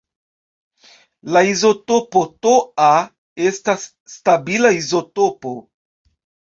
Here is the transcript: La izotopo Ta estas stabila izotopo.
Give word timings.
La 1.35 1.43
izotopo 1.49 2.25
Ta 2.47 2.89
estas 3.53 3.89
stabila 4.19 4.77
izotopo. 4.83 5.59